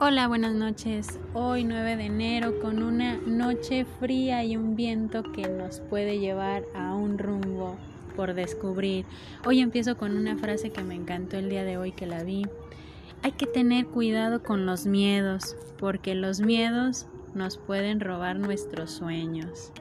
Hola, 0.00 0.28
buenas 0.28 0.54
noches. 0.54 1.18
Hoy 1.34 1.64
9 1.64 1.96
de 1.96 2.04
enero 2.04 2.60
con 2.60 2.84
una 2.84 3.16
noche 3.16 3.84
fría 3.98 4.44
y 4.44 4.56
un 4.56 4.76
viento 4.76 5.24
que 5.24 5.48
nos 5.48 5.80
puede 5.80 6.20
llevar 6.20 6.62
a 6.72 6.94
un 6.94 7.18
rumbo 7.18 7.76
por 8.14 8.34
descubrir. 8.34 9.06
Hoy 9.44 9.58
empiezo 9.58 9.96
con 9.96 10.16
una 10.16 10.36
frase 10.36 10.70
que 10.70 10.84
me 10.84 10.94
encantó 10.94 11.36
el 11.36 11.50
día 11.50 11.64
de 11.64 11.78
hoy 11.78 11.90
que 11.90 12.06
la 12.06 12.22
vi. 12.22 12.46
Hay 13.24 13.32
que 13.32 13.46
tener 13.46 13.88
cuidado 13.88 14.40
con 14.40 14.66
los 14.66 14.86
miedos, 14.86 15.56
porque 15.80 16.14
los 16.14 16.38
miedos 16.38 17.08
nos 17.34 17.58
pueden 17.58 17.98
robar 17.98 18.38
nuestros 18.38 18.92
sueños. 18.92 19.72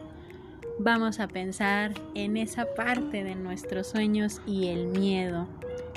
Vamos 0.79 1.19
a 1.19 1.27
pensar 1.27 1.93
en 2.15 2.37
esa 2.37 2.65
parte 2.75 3.23
de 3.23 3.35
nuestros 3.35 3.85
sueños 3.85 4.41
y 4.47 4.69
el 4.69 4.87
miedo 4.87 5.47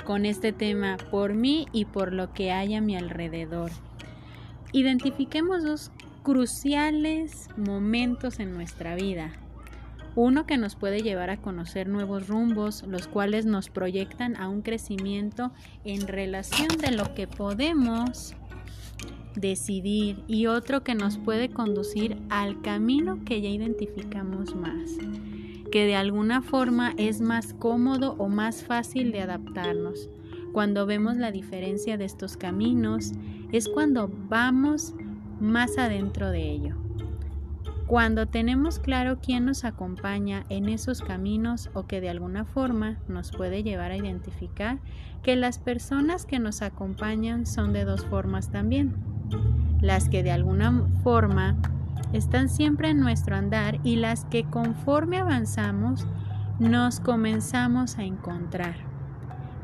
con 0.05 0.27
este 0.27 0.53
tema 0.53 0.97
por 1.09 1.33
mí 1.33 1.67
y 1.71 1.85
por 1.85 2.13
lo 2.13 2.33
que 2.33 2.51
hay 2.51 2.75
a 2.75 2.81
mi 2.81 2.95
alrededor. 2.95 3.71
Identifiquemos 4.73 5.63
dos 5.63 5.91
cruciales 6.23 7.49
momentos 7.57 8.39
en 8.39 8.53
nuestra 8.53 8.95
vida. 8.95 9.33
Uno 10.15 10.45
que 10.45 10.57
nos 10.57 10.75
puede 10.75 11.01
llevar 11.01 11.29
a 11.29 11.37
conocer 11.37 11.87
nuevos 11.87 12.27
rumbos, 12.27 12.83
los 12.83 13.07
cuales 13.07 13.45
nos 13.45 13.69
proyectan 13.69 14.35
a 14.35 14.49
un 14.49 14.61
crecimiento 14.61 15.51
en 15.83 16.07
relación 16.07 16.69
de 16.79 16.91
lo 16.91 17.13
que 17.13 17.27
podemos 17.27 18.35
decidir 19.35 20.23
y 20.27 20.47
otro 20.47 20.83
que 20.83 20.95
nos 20.95 21.17
puede 21.17 21.49
conducir 21.49 22.17
al 22.29 22.61
camino 22.61 23.23
que 23.25 23.41
ya 23.41 23.49
identificamos 23.49 24.55
más, 24.55 24.91
que 25.71 25.85
de 25.85 25.95
alguna 25.95 26.41
forma 26.41 26.93
es 26.97 27.21
más 27.21 27.53
cómodo 27.53 28.15
o 28.17 28.27
más 28.27 28.63
fácil 28.63 29.11
de 29.11 29.21
adaptarnos. 29.21 30.09
Cuando 30.51 30.85
vemos 30.85 31.15
la 31.15 31.31
diferencia 31.31 31.97
de 31.97 32.05
estos 32.05 32.35
caminos 32.35 33.13
es 33.53 33.69
cuando 33.69 34.09
vamos 34.27 34.93
más 35.39 35.77
adentro 35.77 36.29
de 36.29 36.51
ello. 36.51 36.75
Cuando 37.87 38.25
tenemos 38.25 38.79
claro 38.79 39.19
quién 39.21 39.45
nos 39.45 39.63
acompaña 39.65 40.45
en 40.49 40.69
esos 40.69 41.01
caminos 41.01 41.69
o 41.73 41.87
que 41.87 41.99
de 42.01 42.09
alguna 42.09 42.45
forma 42.45 42.97
nos 43.07 43.31
puede 43.31 43.63
llevar 43.63 43.91
a 43.91 43.97
identificar 43.97 44.79
que 45.23 45.35
las 45.35 45.57
personas 45.59 46.25
que 46.25 46.39
nos 46.39 46.61
acompañan 46.61 47.45
son 47.45 47.73
de 47.73 47.85
dos 47.85 48.05
formas 48.05 48.49
también. 48.49 48.93
Las 49.81 50.09
que 50.09 50.23
de 50.23 50.31
alguna 50.31 50.85
forma 51.03 51.57
están 52.13 52.49
siempre 52.49 52.89
en 52.89 52.99
nuestro 52.99 53.35
andar 53.35 53.79
y 53.83 53.95
las 53.95 54.25
que 54.25 54.43
conforme 54.43 55.17
avanzamos 55.17 56.07
nos 56.59 56.99
comenzamos 56.99 57.97
a 57.97 58.03
encontrar 58.03 58.90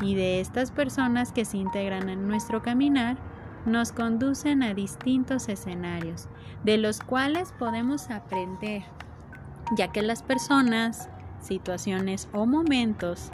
y 0.01 0.15
de 0.15 0.39
estas 0.39 0.71
personas 0.71 1.31
que 1.31 1.45
se 1.45 1.57
integran 1.57 2.09
en 2.09 2.27
nuestro 2.27 2.61
caminar 2.61 3.17
nos 3.65 3.91
conducen 3.91 4.63
a 4.63 4.73
distintos 4.73 5.49
escenarios, 5.49 6.27
de 6.63 6.77
los 6.77 6.99
cuales 6.99 7.53
podemos 7.59 8.09
aprender, 8.09 8.83
ya 9.75 9.91
que 9.91 10.01
las 10.01 10.23
personas, 10.23 11.09
situaciones 11.41 12.29
o 12.33 12.45
momentos 12.45 13.31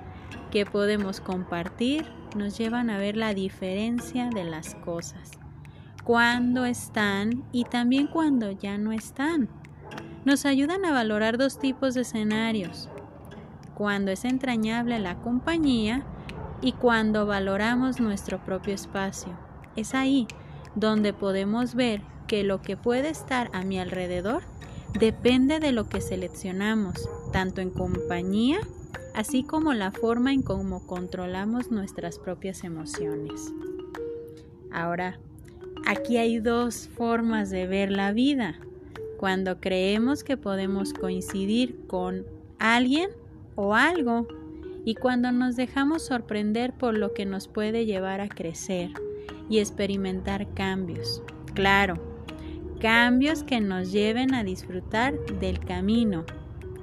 que 0.52 0.66
podemos 0.66 1.22
compartir 1.22 2.06
nos 2.36 2.58
llevan 2.58 2.90
a 2.90 2.98
ver 2.98 3.16
la 3.16 3.34
diferencia 3.34 4.30
de 4.30 4.44
las 4.44 4.76
cosas, 4.76 5.32
cuando 6.04 6.66
están 6.66 7.44
y 7.52 7.66
también 7.66 8.08
cuando 8.08 8.52
ya 8.52 8.78
no 8.78 8.92
están. 8.92 9.50
Nos 10.26 10.46
ayudan 10.46 10.86
a 10.86 10.94
valorar 10.94 11.38
dos 11.38 11.60
tipos 11.60 11.94
de 11.94 12.02
escenarios, 12.02 12.90
cuando 13.76 14.12
es 14.12 14.26
entrañable 14.26 14.98
la 15.00 15.16
compañía 15.18 16.06
y 16.64 16.72
cuando 16.72 17.26
valoramos 17.26 18.00
nuestro 18.00 18.44
propio 18.44 18.74
espacio. 18.74 19.38
Es 19.76 19.94
ahí 19.94 20.28
donde 20.76 21.14
podemos 21.14 21.76
ver 21.76 22.02
que 22.26 22.44
lo 22.44 22.62
que 22.62 22.78
puede 22.78 23.10
estar 23.10 23.50
a 23.54 23.64
mi 23.64 23.80
alrededor 23.80 24.44
depende 24.98 25.60
de 25.60 25.74
lo 25.74 25.90
que 25.90 26.00
seleccionamos, 26.00 27.10
tanto 27.34 27.60
en 27.60 27.70
compañía, 27.70 28.60
así 29.14 29.44
como 29.44 29.74
la 29.74 29.92
forma 29.92 30.32
en 30.32 30.42
cómo 30.42 30.88
controlamos 30.88 31.70
nuestras 31.70 32.18
propias 32.18 32.64
emociones. 32.64 33.52
Ahora, 34.72 35.20
aquí 35.86 36.18
hay 36.18 36.40
dos 36.40 36.88
formas 36.96 37.50
de 37.50 37.68
ver 37.68 37.92
la 37.92 38.14
vida. 38.14 38.56
Cuando 39.20 39.60
creemos 39.60 40.24
que 40.24 40.38
podemos 40.38 40.94
coincidir 40.94 41.86
con 41.88 42.26
alguien 42.58 43.10
o 43.56 43.76
algo 43.76 44.28
y 44.86 44.96
cuando 44.96 45.32
nos 45.32 45.56
dejamos 45.56 46.06
sorprender 46.06 46.74
por 46.74 46.98
lo 46.98 47.14
que 47.14 47.26
nos 47.26 47.48
puede 47.48 47.86
llevar 47.86 48.22
a 48.22 48.30
crecer 48.30 48.92
y 49.50 49.60
experimentar 49.60 50.54
cambios. 50.54 51.22
Claro, 51.54 51.96
cambios 52.80 53.44
que 53.44 53.62
nos 53.62 53.92
lleven 53.92 54.34
a 54.34 54.44
disfrutar 54.44 55.14
del 55.40 55.60
camino 55.60 56.26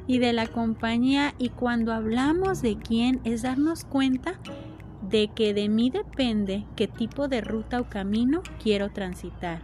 y 0.06 0.18
de 0.18 0.32
la 0.32 0.46
compañía 0.46 1.34
y 1.38 1.50
cuando 1.50 1.92
hablamos 1.92 2.62
de 2.62 2.76
quién 2.78 3.20
es 3.24 3.42
darnos 3.42 3.84
cuenta 3.84 4.40
de 5.02 5.28
que 5.28 5.54
de 5.54 5.68
mí 5.68 5.90
depende 5.90 6.64
qué 6.76 6.88
tipo 6.88 7.28
de 7.28 7.40
ruta 7.40 7.80
o 7.80 7.88
camino 7.88 8.42
quiero 8.62 8.90
transitar, 8.90 9.62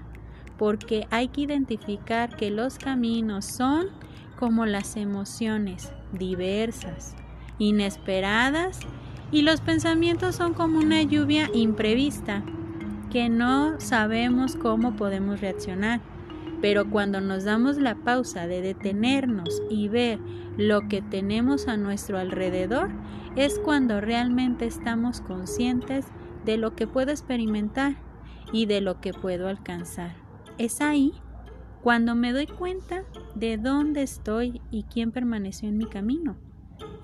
porque 0.59 1.07
hay 1.11 1.29
que 1.29 1.43
identificar 1.43 2.37
que 2.37 2.51
los 2.51 2.79
caminos 2.79 3.45
son 3.45 3.89
como 4.39 4.67
las 4.67 4.97
emociones 4.97 5.93
diversas, 6.13 7.17
inesperadas 7.59 8.81
y 9.31 9.43
los 9.43 9.61
pensamientos 9.61 10.37
son 10.37 10.55
como 10.55 10.79
una 10.79 11.03
lluvia 11.03 11.51
imprevista 11.53 12.43
que 13.11 13.29
no 13.29 13.81
sabemos 13.81 14.57
cómo 14.57 14.95
podemos 14.97 15.41
reaccionar. 15.41 16.01
Pero 16.61 16.89
cuando 16.91 17.21
nos 17.21 17.45
damos 17.45 17.77
la 17.77 17.97
pausa 17.97 18.47
de 18.47 18.63
detenernos 18.63 19.63
y 19.69 19.89
ver 19.89 20.19
lo 20.57 20.89
que 20.89 21.03
tenemos 21.03 21.69
a 21.69 21.77
nuestro 21.77 22.19
alrededor, 22.19 22.91
es 23.37 23.59
cuando 23.59 24.01
realmente 24.01 24.65
estamos 24.65 25.21
conscientes 25.21 26.07
de 26.45 26.57
lo 26.57 26.75
que 26.75 26.87
puedo 26.87 27.11
experimentar 27.11 27.97
y 28.53 28.67
de 28.67 28.81
lo 28.81 29.01
que 29.01 29.13
puedo 29.13 29.49
alcanzar. 29.49 30.15
Es 30.57 30.81
ahí 30.81 31.13
cuando 31.83 32.15
me 32.15 32.33
doy 32.33 32.47
cuenta 32.47 33.05
de 33.35 33.59
dónde 33.59 34.03
estoy 34.03 34.63
y 34.71 34.85
quién 34.85 35.13
permaneció 35.13 35.69
en 35.69 35.77
mi 35.77 35.87
camino 35.87 36.37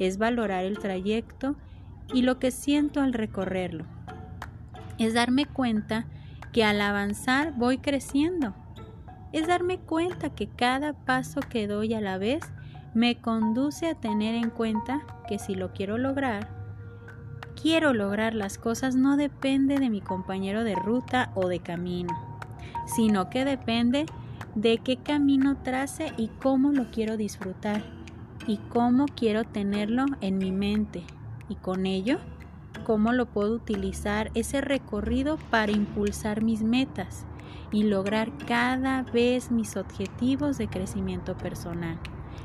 es 0.06 0.18
valorar 0.18 0.64
el 0.64 0.78
trayecto 0.78 1.56
y 2.12 2.22
lo 2.22 2.38
que 2.38 2.50
siento 2.50 3.00
al 3.00 3.12
recorrerlo. 3.12 3.84
Es 4.98 5.14
darme 5.14 5.46
cuenta 5.46 6.06
que 6.52 6.64
al 6.64 6.80
avanzar 6.80 7.54
voy 7.56 7.78
creciendo. 7.78 8.54
Es 9.32 9.46
darme 9.46 9.78
cuenta 9.78 10.30
que 10.30 10.48
cada 10.48 10.92
paso 10.92 11.40
que 11.40 11.66
doy 11.66 11.94
a 11.94 12.00
la 12.00 12.18
vez 12.18 12.42
me 12.94 13.20
conduce 13.20 13.88
a 13.88 13.94
tener 13.94 14.34
en 14.34 14.50
cuenta 14.50 15.00
que 15.26 15.38
si 15.38 15.54
lo 15.54 15.72
quiero 15.72 15.96
lograr, 15.96 16.48
quiero 17.60 17.94
lograr 17.94 18.34
las 18.34 18.58
cosas 18.58 18.94
no 18.94 19.16
depende 19.16 19.78
de 19.78 19.88
mi 19.88 20.02
compañero 20.02 20.64
de 20.64 20.74
ruta 20.74 21.32
o 21.34 21.48
de 21.48 21.60
camino, 21.60 22.12
sino 22.94 23.30
que 23.30 23.46
depende 23.46 24.04
de 24.54 24.76
qué 24.78 24.98
camino 24.98 25.56
trace 25.62 26.12
y 26.19 26.28
cómo 26.28 26.72
lo 26.72 26.90
quiero 26.90 27.16
disfrutar 27.16 28.01
y 28.47 28.58
cómo 28.69 29.06
quiero 29.06 29.44
tenerlo 29.44 30.06
en 30.20 30.38
mi 30.38 30.53
mente 30.53 31.04
y 31.48 31.56
con 31.56 31.86
ello 31.86 32.19
cómo 32.84 33.12
lo 33.12 33.26
puedo 33.26 33.54
utilizar 33.54 34.30
ese 34.34 34.60
recorrido 34.60 35.38
para 35.50 35.72
impulsar 35.72 36.42
mis 36.42 36.62
metas 36.62 37.26
y 37.70 37.84
lograr 37.84 38.31
cada 38.47 39.02
vez 39.02 39.50
mis 39.50 39.76
objetivos 39.76 40.58
de 40.58 40.69
crecimiento 40.69 41.36
personal. 41.36 41.98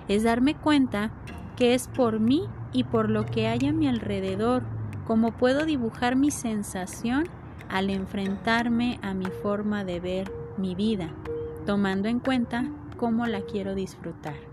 Es 0.08 0.24
darme 0.24 0.56
cuenta 0.56 1.12
que 1.56 1.74
es 1.74 1.88
por 1.88 2.20
mí 2.20 2.44
y 2.72 2.84
por 2.84 3.10
lo 3.10 3.26
que 3.26 3.48
hay 3.48 3.68
a 3.68 3.74
mi 3.74 3.88
alrededor, 3.88 4.64
cómo 5.06 5.32
puedo 5.32 5.66
dibujar 5.66 6.16
mi 6.16 6.32
sensación 6.32 7.26
al 7.70 7.90
enfrentarme 7.90 9.00
a 9.02 9.14
mi 9.14 9.26
forma 9.26 9.84
de 9.84 10.00
ver 10.00 10.32
mi 10.58 10.76
vida, 10.76 11.10
tomando 11.66 12.08
en 12.08 12.20
cuenta 12.20 12.66
cómo 12.98 13.26
la 13.26 13.42
quiero 13.42 13.76
disfrutar. 13.76 14.47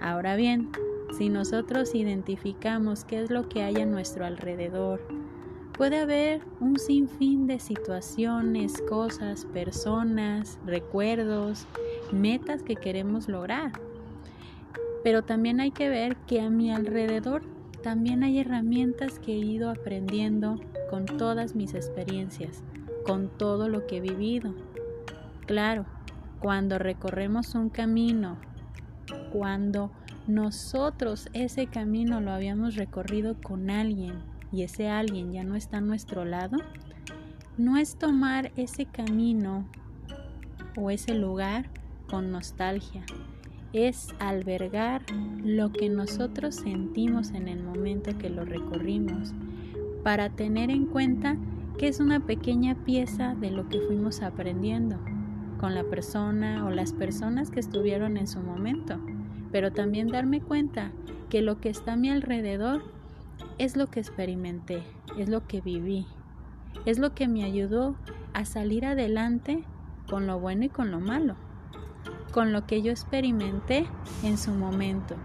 Ahora 0.00 0.36
bien, 0.36 0.70
si 1.16 1.28
nosotros 1.28 1.94
identificamos 1.94 3.04
qué 3.04 3.22
es 3.22 3.30
lo 3.30 3.48
que 3.48 3.62
hay 3.62 3.76
a 3.76 3.86
nuestro 3.86 4.26
alrededor, 4.26 5.00
puede 5.76 5.98
haber 5.98 6.42
un 6.60 6.78
sinfín 6.78 7.46
de 7.46 7.58
situaciones, 7.58 8.82
cosas, 8.88 9.44
personas, 9.46 10.58
recuerdos, 10.64 11.66
metas 12.12 12.62
que 12.62 12.76
queremos 12.76 13.28
lograr. 13.28 13.72
Pero 15.02 15.22
también 15.22 15.60
hay 15.60 15.70
que 15.70 15.88
ver 15.88 16.16
que 16.26 16.40
a 16.40 16.50
mi 16.50 16.72
alrededor 16.72 17.42
también 17.82 18.24
hay 18.24 18.40
herramientas 18.40 19.18
que 19.20 19.32
he 19.34 19.38
ido 19.38 19.70
aprendiendo 19.70 20.58
con 20.90 21.06
todas 21.06 21.54
mis 21.54 21.74
experiencias, 21.74 22.62
con 23.04 23.28
todo 23.28 23.68
lo 23.68 23.86
que 23.86 23.98
he 23.98 24.00
vivido. 24.00 24.54
Claro, 25.46 25.86
cuando 26.40 26.78
recorremos 26.78 27.54
un 27.54 27.68
camino 27.68 28.38
cuando 29.32 29.90
nosotros 30.26 31.28
ese 31.32 31.66
camino 31.66 32.20
lo 32.20 32.32
habíamos 32.32 32.74
recorrido 32.74 33.36
con 33.40 33.70
alguien 33.70 34.14
y 34.52 34.62
ese 34.62 34.88
alguien 34.88 35.32
ya 35.32 35.44
no 35.44 35.54
está 35.54 35.78
a 35.78 35.82
nuestro 35.82 36.24
lado, 36.24 36.58
no 37.56 37.76
es 37.76 37.96
tomar 37.96 38.52
ese 38.56 38.86
camino 38.86 39.66
o 40.76 40.90
ese 40.90 41.14
lugar 41.14 41.68
con 42.08 42.30
nostalgia, 42.30 43.04
es 43.72 44.14
albergar 44.18 45.02
lo 45.44 45.72
que 45.72 45.88
nosotros 45.88 46.56
sentimos 46.56 47.30
en 47.30 47.48
el 47.48 47.62
momento 47.62 48.16
que 48.18 48.30
lo 48.30 48.44
recorrimos, 48.44 49.32
para 50.02 50.30
tener 50.30 50.70
en 50.70 50.86
cuenta 50.86 51.36
que 51.78 51.88
es 51.88 52.00
una 52.00 52.20
pequeña 52.20 52.74
pieza 52.84 53.34
de 53.34 53.50
lo 53.50 53.68
que 53.68 53.80
fuimos 53.80 54.22
aprendiendo 54.22 54.98
con 55.58 55.74
la 55.74 55.84
persona 55.84 56.64
o 56.66 56.70
las 56.70 56.92
personas 56.92 57.50
que 57.50 57.60
estuvieron 57.60 58.16
en 58.16 58.26
su 58.26 58.40
momento, 58.40 58.98
pero 59.52 59.72
también 59.72 60.08
darme 60.08 60.40
cuenta 60.40 60.92
que 61.30 61.42
lo 61.42 61.60
que 61.60 61.68
está 61.68 61.94
a 61.94 61.96
mi 61.96 62.10
alrededor 62.10 62.82
es 63.58 63.76
lo 63.76 63.86
que 63.86 64.00
experimenté, 64.00 64.82
es 65.18 65.28
lo 65.28 65.46
que 65.46 65.60
viví, 65.60 66.06
es 66.84 66.98
lo 66.98 67.14
que 67.14 67.28
me 67.28 67.44
ayudó 67.44 67.96
a 68.32 68.44
salir 68.44 68.84
adelante 68.84 69.64
con 70.08 70.26
lo 70.26 70.38
bueno 70.38 70.64
y 70.64 70.68
con 70.68 70.90
lo 70.90 71.00
malo, 71.00 71.36
con 72.32 72.52
lo 72.52 72.66
que 72.66 72.82
yo 72.82 72.90
experimenté 72.90 73.86
en 74.22 74.38
su 74.38 74.52
momento, 74.52 75.16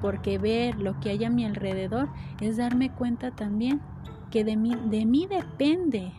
porque 0.00 0.38
ver 0.38 0.80
lo 0.80 0.98
que 1.00 1.10
hay 1.10 1.24
a 1.24 1.30
mi 1.30 1.44
alrededor 1.44 2.08
es 2.40 2.56
darme 2.56 2.90
cuenta 2.90 3.30
también 3.30 3.80
que 4.30 4.44
de 4.44 4.56
mí, 4.56 4.74
de 4.86 5.06
mí 5.06 5.26
depende 5.26 6.12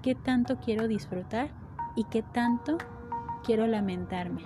qué 0.00 0.14
tanto 0.14 0.58
quiero 0.58 0.88
disfrutar 0.88 1.61
y 1.96 2.04
qué 2.04 2.22
tanto 2.22 2.78
quiero 3.44 3.66
lamentarme. 3.66 4.42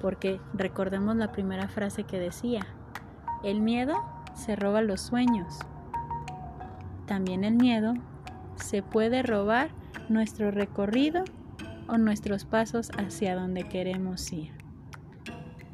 Porque 0.00 0.40
recordemos 0.52 1.16
la 1.16 1.32
primera 1.32 1.68
frase 1.68 2.04
que 2.04 2.18
decía, 2.18 2.66
el 3.42 3.60
miedo 3.60 3.94
se 4.34 4.56
roba 4.56 4.82
los 4.82 5.00
sueños. 5.00 5.58
También 7.06 7.44
el 7.44 7.54
miedo 7.54 7.94
se 8.56 8.82
puede 8.82 9.22
robar 9.22 9.70
nuestro 10.08 10.50
recorrido 10.50 11.24
o 11.88 11.98
nuestros 11.98 12.44
pasos 12.44 12.90
hacia 12.98 13.34
donde 13.34 13.68
queremos 13.68 14.32
ir. 14.32 14.52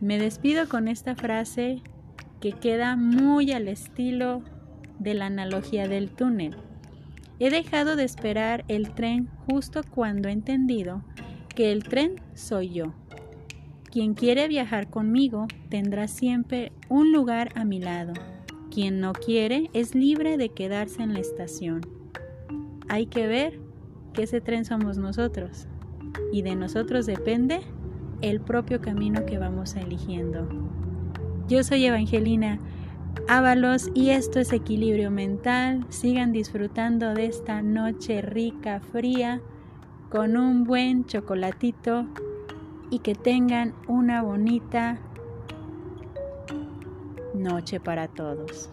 Me 0.00 0.18
despido 0.18 0.68
con 0.68 0.88
esta 0.88 1.14
frase 1.14 1.82
que 2.40 2.52
queda 2.52 2.96
muy 2.96 3.52
al 3.52 3.68
estilo 3.68 4.42
de 4.98 5.14
la 5.14 5.26
analogía 5.26 5.88
del 5.88 6.10
túnel. 6.10 6.56
He 7.42 7.48
dejado 7.48 7.96
de 7.96 8.04
esperar 8.04 8.66
el 8.68 8.90
tren 8.90 9.30
justo 9.46 9.80
cuando 9.82 10.28
he 10.28 10.32
entendido 10.32 11.02
que 11.56 11.72
el 11.72 11.84
tren 11.84 12.20
soy 12.34 12.68
yo. 12.68 12.92
Quien 13.90 14.12
quiere 14.12 14.46
viajar 14.46 14.90
conmigo 14.90 15.48
tendrá 15.70 16.06
siempre 16.06 16.70
un 16.90 17.12
lugar 17.12 17.48
a 17.54 17.64
mi 17.64 17.80
lado. 17.80 18.12
Quien 18.70 19.00
no 19.00 19.14
quiere 19.14 19.70
es 19.72 19.94
libre 19.94 20.36
de 20.36 20.50
quedarse 20.50 21.02
en 21.02 21.14
la 21.14 21.20
estación. 21.20 21.80
Hay 22.88 23.06
que 23.06 23.26
ver 23.26 23.58
que 24.12 24.24
ese 24.24 24.42
tren 24.42 24.66
somos 24.66 24.98
nosotros 24.98 25.66
y 26.32 26.42
de 26.42 26.56
nosotros 26.56 27.06
depende 27.06 27.60
el 28.20 28.42
propio 28.42 28.82
camino 28.82 29.24
que 29.24 29.38
vamos 29.38 29.76
eligiendo. 29.76 30.46
Yo 31.48 31.64
soy 31.64 31.86
Evangelina 31.86 32.58
Ábalos 33.28 33.90
y 33.94 34.10
esto 34.10 34.40
es 34.40 34.52
Equilibrio 34.52 35.10
Mental. 35.10 35.86
Sigan 35.88 36.32
disfrutando 36.32 37.14
de 37.14 37.26
esta 37.26 37.62
noche 37.62 38.22
rica, 38.22 38.80
fría, 38.80 39.40
con 40.10 40.36
un 40.36 40.64
buen 40.64 41.06
chocolatito 41.06 42.06
y 42.90 42.98
que 42.98 43.14
tengan 43.14 43.74
una 43.86 44.22
bonita 44.22 44.98
noche 47.34 47.80
para 47.80 48.08
todos. 48.08 48.68